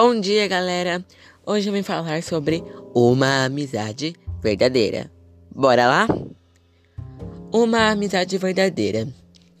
Bom 0.00 0.20
dia, 0.20 0.46
galera! 0.46 1.04
Hoje 1.44 1.68
eu 1.68 1.72
vim 1.72 1.82
falar 1.82 2.22
sobre 2.22 2.62
uma 2.94 3.46
amizade 3.46 4.14
verdadeira. 4.40 5.10
Bora 5.52 5.88
lá? 5.88 6.06
Uma 7.52 7.90
amizade 7.90 8.38
verdadeira. 8.38 9.08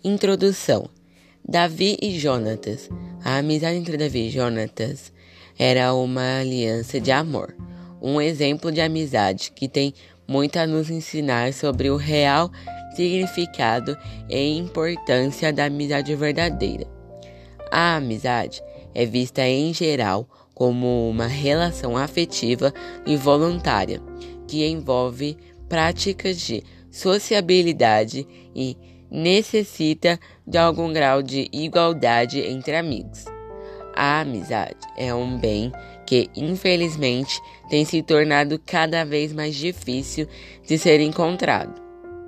Introdução: 0.04 0.88
Davi 1.44 1.98
e 2.00 2.16
Jonatas. 2.20 2.88
A 3.24 3.38
amizade 3.38 3.78
entre 3.78 3.96
Davi 3.96 4.28
e 4.28 4.30
Jonatas 4.30 5.12
era 5.58 5.92
uma 5.92 6.38
aliança 6.38 7.00
de 7.00 7.10
amor, 7.10 7.56
um 8.00 8.20
exemplo 8.20 8.70
de 8.70 8.80
amizade 8.80 9.50
que 9.50 9.66
tem 9.66 9.92
muito 10.24 10.56
a 10.56 10.68
nos 10.68 10.88
ensinar 10.88 11.52
sobre 11.52 11.90
o 11.90 11.96
real 11.96 12.48
significado 12.94 13.98
e 14.30 14.56
importância 14.56 15.52
da 15.52 15.64
amizade 15.64 16.14
verdadeira. 16.14 16.86
A 17.72 17.96
amizade 17.96 18.62
é 18.94 19.04
vista 19.04 19.46
em 19.46 19.72
geral 19.72 20.28
como 20.54 21.08
uma 21.08 21.26
relação 21.26 21.96
afetiva 21.96 22.72
e 23.06 23.16
voluntária 23.16 24.00
que 24.46 24.66
envolve 24.66 25.36
práticas 25.68 26.40
de 26.40 26.64
sociabilidade 26.90 28.26
e 28.54 28.76
necessita 29.10 30.18
de 30.46 30.58
algum 30.58 30.92
grau 30.92 31.22
de 31.22 31.48
igualdade 31.52 32.40
entre 32.40 32.76
amigos. 32.76 33.24
A 33.94 34.20
amizade 34.20 34.76
é 34.96 35.12
um 35.14 35.38
bem 35.38 35.72
que, 36.06 36.30
infelizmente, 36.34 37.40
tem 37.68 37.84
se 37.84 38.02
tornado 38.02 38.60
cada 38.64 39.04
vez 39.04 39.32
mais 39.32 39.54
difícil 39.54 40.26
de 40.66 40.78
ser 40.78 41.00
encontrado. 41.00 41.80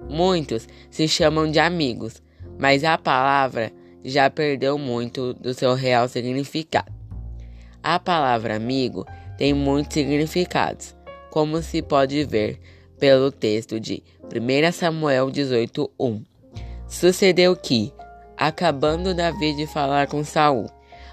Muitos 0.08 0.67
se 0.91 1.06
chamam 1.06 1.50
de 1.50 1.58
amigos, 1.58 2.22
mas 2.58 2.83
a 2.84 2.98
palavra 2.98 3.72
já 4.05 4.31
perdeu 4.31 4.79
muito 4.79 5.34
do 5.34 5.53
seu 5.55 5.75
real 5.75 6.09
significado. 6.09 6.93
A 7.83 7.98
palavra 7.98 8.57
amigo 8.57 9.07
tem 9.39 9.55
muitos 9.55 9.95
significados, 9.95 10.95
como 11.31 11.62
se 11.62 11.81
pode 11.81 12.25
ver 12.25 12.61
pelo 12.98 13.33
texto 13.33 13.81
de 13.81 14.03
1 14.25 14.73
Samuel 14.73 15.31
18:1. 15.31 16.23
Sucedeu 16.87 17.57
que, 17.57 17.92
acabando 18.37 19.15
Davi 19.15 19.55
de 19.55 19.67
falar 19.67 20.09
com 20.09 20.23
Saul, 20.23 20.69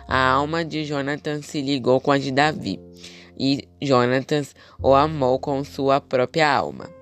a 0.08 0.30
alma 0.30 0.66
de 0.66 0.84
Jonathan 0.84 1.42
se 1.42 1.62
ligou 1.62 2.02
com 2.02 2.12
a 2.12 2.18
de 2.18 2.32
Davi, 2.32 2.80
e 3.40 3.68
Jonathan 3.82 4.42
o 4.82 4.94
amou 4.94 5.40
com 5.40 5.64
sua 5.64 6.02
própria 6.02 6.52
alma. 6.52 6.97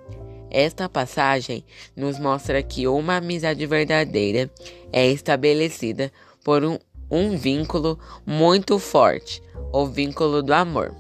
Esta 0.58 0.88
passagem 0.88 1.66
nos 1.98 2.18
mostra 2.18 2.64
que 2.64 2.88
uma 2.88 3.18
amizade 3.18 3.66
verdadeira 3.66 4.50
é 4.90 5.06
estabelecida 5.06 6.10
por 6.46 6.64
um, 6.64 6.80
um 7.12 7.36
vínculo 7.36 8.00
muito 8.26 8.80
forte, 8.80 9.44
o 9.74 9.86
vínculo 9.86 10.42
do 10.42 10.54
amor. 10.54 10.96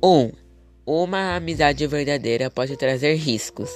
Um, 0.00 0.30
uma 0.86 1.34
amizade 1.34 1.84
verdadeira 1.88 2.48
pode 2.48 2.76
trazer 2.76 3.14
riscos. 3.16 3.68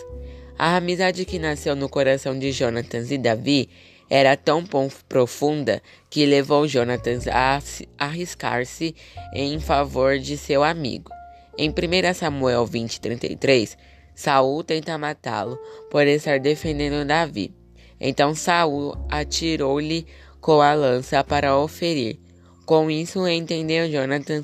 A 0.63 0.77
amizade 0.77 1.25
que 1.25 1.39
nasceu 1.39 1.75
no 1.75 1.89
coração 1.89 2.39
de 2.39 2.53
Jonathan 2.53 3.03
e 3.09 3.17
Davi 3.17 3.71
era 4.11 4.37
tão 4.37 4.63
profunda 5.09 5.83
que 6.11 6.27
levou 6.27 6.69
Jonathan 6.69 7.19
a 7.33 7.59
arriscar-se 7.97 8.95
em 9.33 9.59
favor 9.59 10.19
de 10.19 10.37
seu 10.37 10.63
amigo. 10.63 11.11
Em 11.57 11.71
1 11.71 12.13
Samuel 12.13 12.67
20:33, 12.67 13.75
Saul 14.15 14.63
tenta 14.63 14.99
matá-lo 14.99 15.59
por 15.91 16.07
estar 16.07 16.39
defendendo 16.39 17.07
Davi. 17.07 17.55
Então 17.99 18.35
Saul 18.35 18.95
atirou-lhe 19.09 20.07
com 20.43 20.61
a 20.61 20.75
lança 20.75 21.25
para 21.25 21.57
o 21.57 21.67
ferir. 21.67 22.21
Com 22.67 22.91
isso 22.91 23.27
entendeu 23.27 23.91
Jonathan 23.91 24.43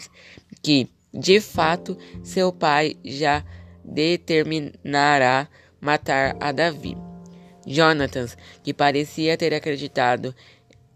que, 0.62 0.88
de 1.12 1.42
fato, 1.42 1.94
seu 2.24 2.50
pai 2.54 2.96
já 3.04 3.44
determinará 3.84 5.46
matar 5.80 6.36
a 6.40 6.52
Davi. 6.52 6.96
Jonathan, 7.66 8.26
que 8.62 8.72
parecia 8.72 9.36
ter 9.36 9.52
acreditado 9.52 10.34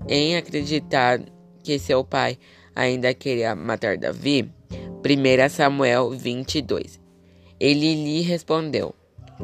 em 0.09 0.37
acreditar 0.37 1.21
que 1.63 1.79
seu 1.79 2.05
pai 2.05 2.39
ainda 2.75 3.13
queria 3.13 3.55
matar 3.55 3.99
Davi, 3.99 4.51
1 5.05 5.49
Samuel 5.49 6.11
22. 6.11 7.01
Ele 7.59 7.95
lhe 7.95 8.21
respondeu: 8.21 8.95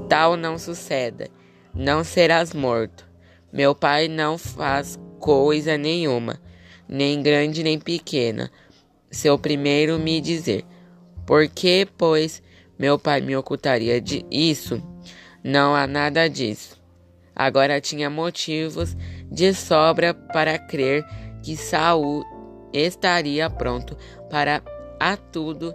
Tal 0.08 0.36
não 0.36 0.58
suceda, 0.58 1.28
não 1.74 2.04
serás 2.04 2.54
morto. 2.54 3.06
Meu 3.52 3.74
pai 3.74 4.08
não 4.08 4.38
faz 4.38 4.98
coisa 5.18 5.76
nenhuma, 5.76 6.40
nem 6.88 7.22
grande 7.22 7.62
nem 7.62 7.78
pequena. 7.78 8.50
Seu 9.10 9.38
primeiro 9.38 9.98
me 9.98 10.20
dizer: 10.20 10.64
Por 11.26 11.48
que, 11.48 11.86
pois, 11.96 12.42
meu 12.78 12.98
pai 12.98 13.20
me 13.20 13.36
ocultaria 13.36 14.00
de 14.00 14.24
isso? 14.30 14.82
Não 15.46 15.76
há 15.76 15.86
nada 15.86 16.28
disso. 16.28 16.76
Agora 17.32 17.80
tinha 17.80 18.10
motivos 18.10 18.96
de 19.30 19.54
sobra 19.54 20.12
para 20.12 20.58
crer 20.58 21.06
que 21.40 21.56
Saul 21.56 22.24
estaria 22.72 23.48
pronto 23.48 23.96
para 24.28 24.60
a 24.98 25.16
tudo 25.16 25.72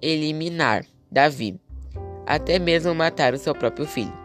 eliminar 0.00 0.84
Davi, 1.10 1.60
até 2.24 2.60
mesmo 2.60 2.94
matar 2.94 3.34
o 3.34 3.38
seu 3.38 3.56
próprio 3.56 3.86
filho. 3.88 4.16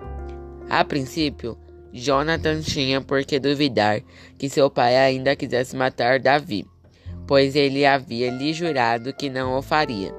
A 0.69 0.85
princípio, 0.85 1.57
Jonathan 1.91 2.61
tinha 2.61 3.01
por 3.01 3.25
que 3.25 3.39
duvidar 3.39 3.99
que 4.37 4.47
seu 4.47 4.69
pai 4.69 4.95
ainda 4.95 5.35
quisesse 5.35 5.75
matar 5.75 6.19
Davi, 6.19 6.67
pois 7.25 7.55
ele 7.55 7.83
havia 7.83 8.29
lhe 8.29 8.53
jurado 8.53 9.11
que 9.11 9.27
não 9.27 9.57
o 9.57 9.61
faria. 9.63 10.13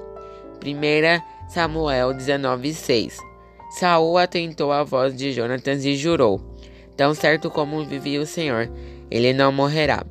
1 0.61 1.47
Samuel 1.47 2.13
19:6 2.13 3.34
Saul 3.75 4.17
atentou 4.17 4.71
à 4.71 4.85
voz 4.85 5.13
de 5.13 5.33
Jonatas 5.33 5.83
e 5.83 5.97
jurou: 5.97 6.39
Tão 6.95 7.13
certo 7.13 7.51
como 7.51 7.83
vivia 7.83 8.21
o 8.21 8.25
Senhor, 8.25 8.71
ele 9.11 9.33
não 9.33 9.51
morrerá. 9.51 10.05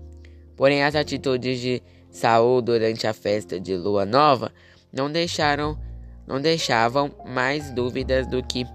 Porém, 0.55 0.85
as 0.85 0.95
atitudes 0.95 1.59
de 1.59 1.83
Saul 2.11 2.61
durante 2.61 3.07
a 3.07 3.15
festa 3.15 3.59
de 3.59 3.75
lua 3.75 4.05
nova 4.05 4.53
não 4.93 5.11
deixaram 5.11 5.79
não 6.27 6.43
deixavam 6.43 7.11
mais 7.25 7.71
dúvidas 7.71 8.27
do 8.27 8.43
que 8.43 8.67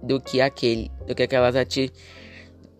do 0.00 0.20
que 0.20 0.40
aquele 0.40 0.92
do 1.08 1.14
que 1.14 1.24
aquelas 1.24 1.56
ati 1.56 1.92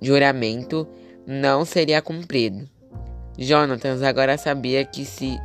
juramento 0.00 0.86
não 1.26 1.64
seria 1.64 2.00
cumprido. 2.00 2.68
Jonatas 3.36 4.04
agora 4.04 4.38
sabia 4.38 4.84
que 4.84 5.04
se 5.04 5.36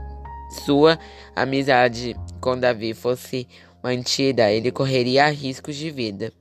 sua 0.66 1.00
amizade 1.36 2.16
com 2.40 2.56
Davi 2.60 2.94
fosse 2.94 3.48
mantida, 3.85 4.51
ele 4.51 4.72
correria 4.72 5.29
riscos 5.29 5.75
de 5.75 5.91
vida. 5.91 6.34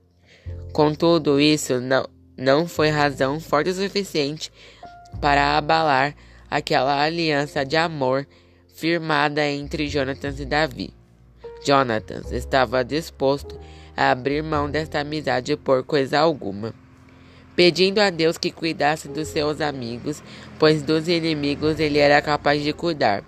Contudo, 0.73 1.39
isso 1.39 1.79
não, 1.79 2.09
não 2.35 2.67
foi 2.67 2.89
razão 2.89 3.39
forte 3.39 3.69
o 3.69 3.73
suficiente 3.75 4.51
para 5.21 5.55
abalar 5.55 6.15
aquela 6.49 6.99
aliança 6.99 7.63
de 7.63 7.77
amor 7.77 8.25
firmada 8.73 9.47
entre 9.47 9.87
Jonathan 9.87 10.33
e 10.39 10.45
Davi. 10.45 10.93
Jonathan 11.63 12.23
estava 12.31 12.83
disposto 12.83 13.59
a 13.95 14.09
abrir 14.09 14.41
mão 14.41 14.67
desta 14.67 14.99
amizade 15.01 15.55
por 15.55 15.83
coisa 15.83 16.19
alguma, 16.19 16.73
pedindo 17.55 17.99
a 17.99 18.09
Deus 18.09 18.39
que 18.39 18.49
cuidasse 18.49 19.07
dos 19.07 19.27
seus 19.27 19.61
amigos, 19.61 20.23
pois 20.57 20.81
dos 20.81 21.07
inimigos 21.07 21.79
ele 21.79 21.99
era 21.99 22.19
capaz 22.23 22.63
de 22.63 22.73
cuidar. 22.73 23.23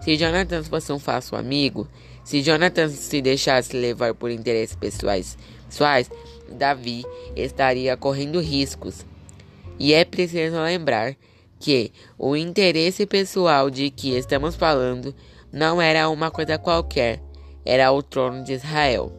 Se 0.00 0.16
Jonathan 0.16 0.64
fosse 0.64 0.90
um 0.90 0.98
falso 0.98 1.36
amigo, 1.36 1.86
se 2.28 2.42
Jonathan 2.42 2.90
se 2.90 3.22
deixasse 3.22 3.74
levar 3.74 4.12
por 4.12 4.30
interesses 4.30 4.76
pessoais, 4.76 5.38
pessoais, 5.66 6.10
Davi 6.46 7.02
estaria 7.34 7.96
correndo 7.96 8.38
riscos. 8.38 9.06
E 9.78 9.94
é 9.94 10.04
preciso 10.04 10.60
lembrar 10.60 11.16
que 11.58 11.90
o 12.18 12.36
interesse 12.36 13.06
pessoal 13.06 13.70
de 13.70 13.88
que 13.88 14.10
estamos 14.10 14.56
falando 14.56 15.14
não 15.50 15.80
era 15.80 16.10
uma 16.10 16.30
coisa 16.30 16.58
qualquer, 16.58 17.22
era 17.64 17.90
o 17.90 18.02
trono 18.02 18.44
de 18.44 18.52
Israel. 18.52 19.10